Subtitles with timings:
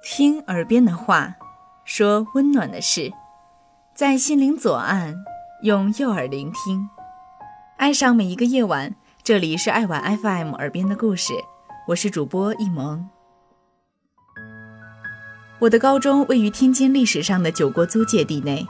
[0.00, 1.34] 听耳边的话，
[1.84, 3.12] 说温暖的事，
[3.94, 5.16] 在心灵左岸，
[5.64, 6.88] 用右耳聆听，
[7.76, 8.94] 爱上每一个夜晚。
[9.24, 11.32] 这里是爱晚 FM 耳边的故事，
[11.88, 13.08] 我是主播一萌。
[15.58, 18.66] 我的高中位于天津历史上的九国租界地内，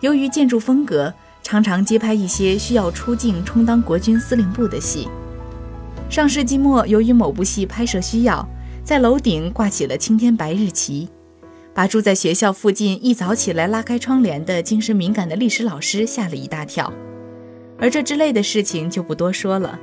[0.00, 5.08] 由于建筑风格，常常接拍一些需要出境充当国军司令部的戏。
[6.10, 8.46] 上世纪末，由于某部戏拍摄需要。
[8.88, 11.10] 在楼顶挂起了青天白日旗，
[11.74, 16.90] 把住在学校附近一早起来拉开窗帘的精神敏感的历史老师吓了一大跳。
[17.78, 19.78] 而这之类的事情就不多说了。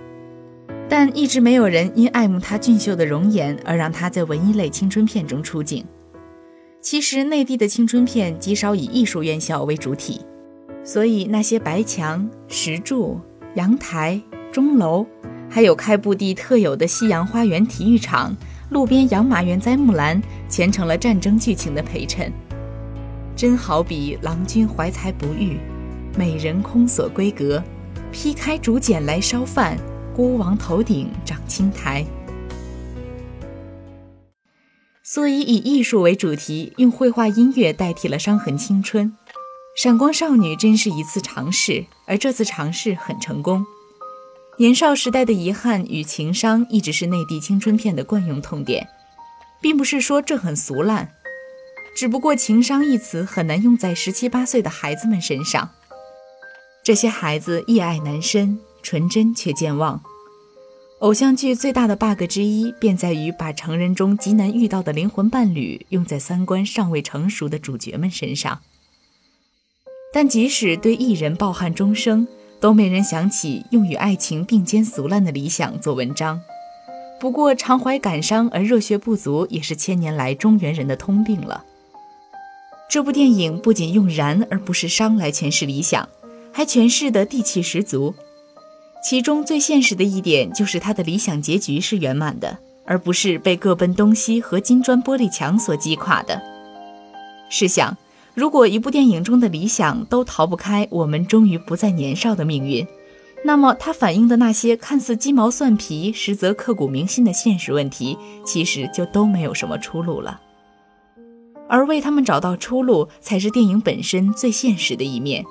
[0.90, 5.86] 但一直没有人因爱慕他俊秀的容颜而让他在文艺类青春片中出镜。
[6.82, 10.22] 其实内地的青春片极少以艺术院校为主体，
[10.84, 13.22] 所以那些白墙、石柱、
[13.54, 14.20] 阳台、
[14.52, 15.06] 钟楼，
[15.48, 18.36] 还有开埠地特有的夕阳花园体育场。
[18.70, 22.32] 路边养马园栽木兰，全成了战争剧情的陪衬。
[23.36, 25.60] 真好比郎君怀才不遇，
[26.18, 27.64] 美人空锁闺阁，
[28.12, 29.78] 劈开竹简来烧饭，
[30.16, 32.06] 孤王头顶长青苔。
[35.04, 39.14] 所以以艺术为主题，用绘画音乐代替了伤痕青春。
[39.78, 43.66] 闪光少女真是一次尝试，而这次尝试很成功。
[44.58, 48.88] 年少时代的遗憾与情伤一直是内地青春片的惯用痛点，
[49.62, 51.12] 并不是说这很俗烂，
[51.98, 55.72] 只不过“情伤”一词很难用在十七八岁的孩子们身上。
[56.86, 60.02] 这些孩子一爱难深，纯真却健忘。
[61.00, 68.62] 偶像剧最大的 bug 之一，便在于把成人中极难遇到的灵魂伴侣用在三观尚未成熟的主角们身上。
[70.14, 72.26] 但即使对艺人抱憾终生。
[72.66, 76.42] 都没人想起用与爱情并肩俗烂的理想做文章。
[77.20, 81.64] 不过，常怀感伤而热血不足，也是千年来中原人的通病了。
[82.90, 86.10] 这部电影不仅用燃而不是伤来诠释理想，
[86.52, 88.16] 还诠释的地气十足。
[89.04, 96.42] 其中最现实的一点，就是他的理想结局是圆满的，而不是被各奔东西和金砖玻璃墙所击垮的。
[97.48, 97.96] 试想。
[98.36, 102.86] 如果一部电影中的理想都逃不开我们终于不再年少的命运，
[103.46, 110.42] 那么它反映的那些看似鸡毛蒜皮，实则刻骨铭心的现实问题，其实就都没有什么出路了。
[111.70, 115.46] 而为他们找到出路，才是电影本身最现实的一面。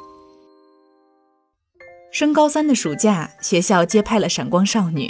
[2.12, 5.08] 升高三的暑假，学校接拍了《闪光少女》，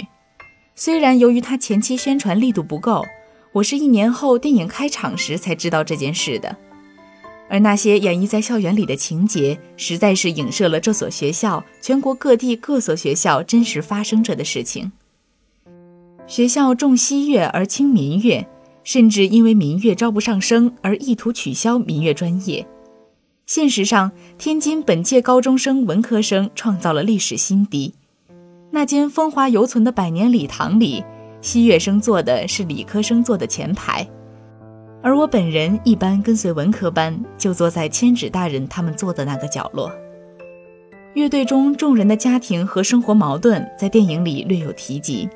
[0.75, 3.05] 虽然由于它前期宣传力度不够，
[3.51, 6.55] 我是一年后电影开场时才知道这件事的。
[7.49, 14.91] 而那些演绎在校园里的情节，实在是影射了这所学校、全国各地各所学校真实发生着的事情。
[16.27, 18.45] 学校重西乐而轻民乐，
[18.83, 22.65] 甚至因为民乐招不上生而意图取消民乐专业。
[23.45, 27.93] 现实上，天津本届高中生文科生创造了历史新低。
[28.71, 31.03] 那间风华犹存的百年礼堂里，
[31.41, 34.05] 西乐生坐的是理科生坐的前排。
[35.05, 39.91] 而我本人一般跟随文科班，就坐在千纸大人他们坐的那个角落。
[41.13, 45.29] 乐队中众人的家庭和生活矛盾在电影里略有提及。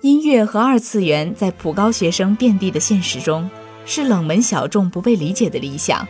[0.00, 3.48] 音乐和二次元在普高学生遍地的现实中，
[3.86, 6.04] 是冷门小众不被理解的理想。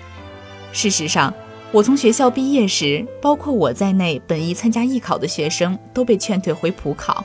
[0.73, 1.35] 事实上，
[1.73, 7.23] 我从学校毕业时，包括我在内本意参加艺考的学生都被劝退回普考。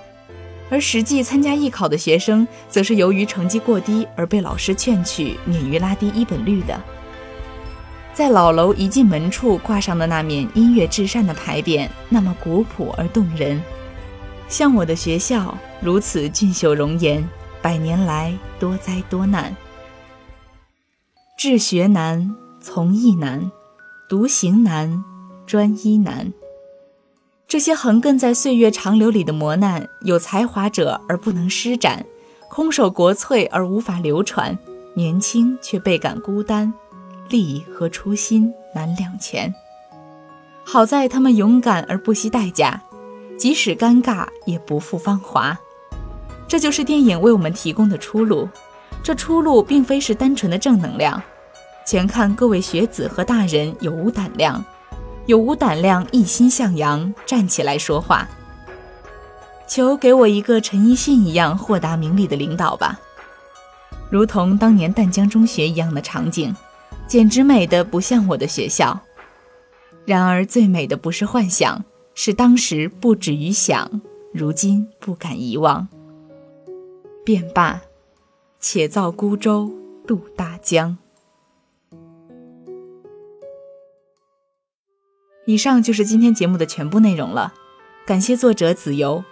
[0.70, 6.80] 而实际参加艺考的学生，则是由于成绩过低而被老师劝去，免于拉低一本率的。
[8.14, 13.62] 在老楼一进门处挂上的那面音乐至善的牌匾，那么古朴而动人。
[14.50, 17.28] 像我的学校如此俊秀容颜，
[17.62, 19.56] 百年来多灾多难。
[21.38, 23.52] 治学难，从艺难，
[24.10, 25.04] 独行难，
[25.46, 26.34] 专一难。
[27.48, 32.06] 这些横亘在岁月长流里的磨难，有才华者而不能施展，
[32.50, 34.58] 空守国粹而无法流传，
[34.96, 36.74] 年轻却倍感孤单，
[37.30, 39.54] 利益和初心难两全。
[40.66, 42.82] 好在他们勇敢而不惜代价，
[43.40, 45.58] 即使尴尬也不负芳华。
[46.50, 48.50] 这就是电影为我们提供的出路。
[49.02, 51.22] 这出路并非是单纯的正能量，
[51.86, 54.62] 全看各位学子和大人有无胆量。
[55.28, 58.28] 有无胆量一心向阳站起来说话？
[59.68, 62.98] 求给我一个陈奕迅一样豁达明理的领导吧，
[64.10, 66.56] 如同当年淡江中学一样的场景，
[67.08, 68.98] 简直美得不像我的学校。
[70.06, 71.84] 然而最美的不是幻想，
[72.16, 74.02] 是当时不止于想，
[74.34, 75.90] 如今不敢遗忘。
[77.26, 77.82] 便罢，
[78.62, 79.70] 且造孤舟，
[80.08, 80.98] 渡大江。
[85.48, 87.54] 以上就是今天节目的全部内容了，
[88.06, 89.24] 感谢作者子由。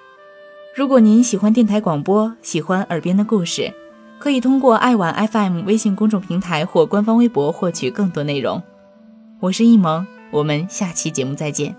[0.73, 3.73] 如果您喜欢电台广播，喜欢耳边的故事，
[4.17, 8.63] 可以通过爱晚 FM 微信公众平台或官方微博获取更多内容。
[9.41, 11.75] 我是易萌，我们下期节目再见。